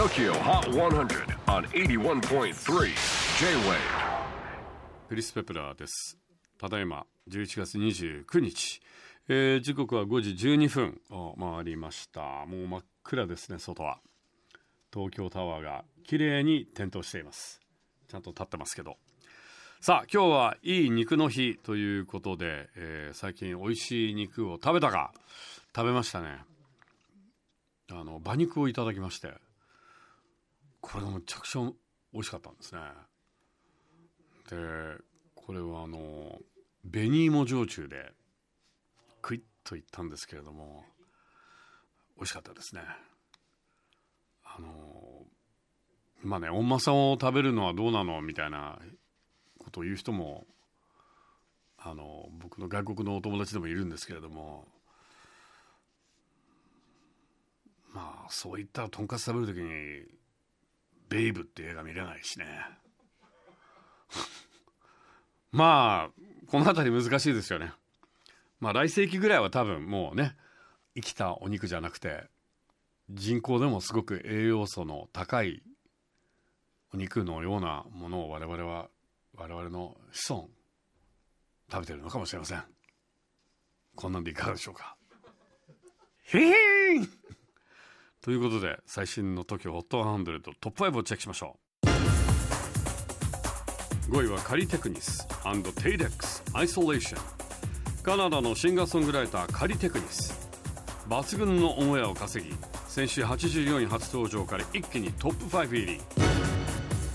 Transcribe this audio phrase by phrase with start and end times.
[0.00, 2.54] TOKYO HOT 100 on 81.3
[3.38, 3.76] J-WAVE
[5.10, 6.16] クリス・ペプラーです。
[6.58, 8.80] ただいま11月29日、
[9.28, 12.22] えー時刻は5時12分を回りました。
[12.46, 13.98] もう真っ暗ですね外は。
[14.90, 17.60] 東京タワーが綺麗に点灯しています。
[18.08, 18.96] ちゃんと立ってますけど。
[19.82, 25.12] さあ今日はいい肉の日ということで、えー最近美味しい肉を食べたか。
[25.76, 26.38] 食べましたね。
[27.90, 29.34] あの馬肉をいただきまして。
[30.92, 31.60] これがむちゃくちゃ
[32.12, 32.80] 美味しかったんですね。
[34.50, 34.56] で
[35.36, 36.38] これはあの
[36.90, 38.12] 紅芋焼酎で
[39.22, 40.84] クイッといったんですけれども
[42.16, 42.82] 美味しかったですね。
[44.44, 45.26] あの
[46.22, 48.80] まあねおんまさんを食べるのはどうなのみたいな
[49.58, 50.44] ことを言う人も
[51.78, 54.66] あの僕の外国のお友達でもいるんですけれども
[57.92, 60.04] まあそういったとんかつ食べる時に
[61.10, 62.46] 「ベイブ」って映画見れないしね。
[65.52, 67.74] まあこの辺り難しいですよね。
[68.60, 70.36] まあ来世紀ぐらいは多分もうね
[70.94, 72.28] 生きたお肉じゃなくて
[73.10, 75.62] 人工でもすごく栄養素の高い
[76.94, 78.88] お肉のようなものを我々は
[79.34, 80.50] 我々の子孫
[81.70, 82.64] 食べてるのかもしれません。
[83.96, 84.96] こんなんでいかがでしょうか。
[86.22, 87.19] へへーん
[88.22, 91.90] ということで最新の TOKIOHOT100 トップ5をチェックしましょう。
[94.12, 95.26] 5位は KALLITECHNIS
[95.82, 97.22] テイデックス Isolation
[98.02, 100.50] カナダのシンガーソングライター KALLITECHNIS。
[101.08, 102.54] 抜群のオンエアを稼ぎ
[102.86, 106.00] 先週84位初登場から一気にトップ5入り。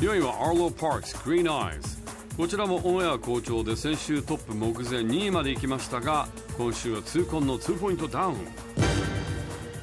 [0.00, 6.26] 4位は Arlo Parks Green Eyes こちらもオンエア好調で先週トップ目前2位まで行きましたが
[6.58, 8.36] 今週は痛恨の2ポイントダウン。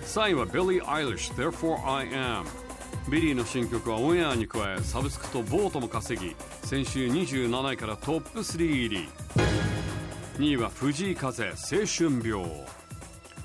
[0.04, 2.46] 3位は Billie Eilish Therefore I Am.
[3.09, 9.09] ビリーの新曲はオンエアに加えサブスクと vote も稼ぎ先週27位からトップ3入り。
[10.38, 11.53] 2位は藤井風青
[11.86, 12.46] 春病。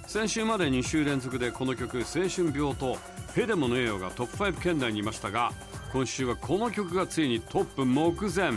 [0.07, 2.97] 先週まで2週連続でこの曲「青春病」と
[3.35, 5.53] 「へでもねーよ」がトップ5圏内にいましたが
[5.93, 8.53] 今週はこの曲がついにトップ目前。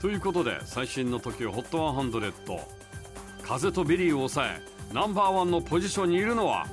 [0.00, 2.60] ということで最新の時を HOT100
[3.42, 6.66] 風とビリーを抑えナンバーワンのポジションにいるのは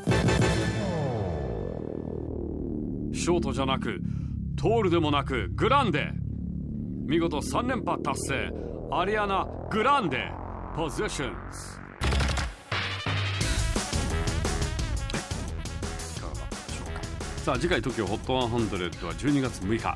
[3.13, 4.01] ショートじゃなく
[4.55, 6.11] トールでもなくグランデ。
[7.05, 8.49] 見事3連覇達成。
[8.91, 10.31] アリアナ・グランデ
[10.75, 11.57] ポジションズ。
[17.43, 19.93] さあ次回 TOKIOHOT100 は12月6日。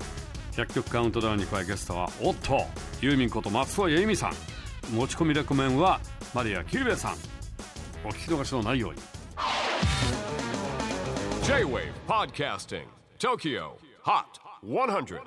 [0.51, 2.65] 100曲カウントダウンに加えゲストはおっと
[2.99, 4.33] ユーミンこと松任谷由実さん。
[4.93, 6.01] 持ち込みレコメンは
[6.33, 7.15] マリア・キルベさん。
[8.06, 9.00] お聞き逃しのないように
[11.44, 12.84] J-WAVE PODCASTING
[13.18, 13.72] TOKYO
[14.04, 15.20] HOT 100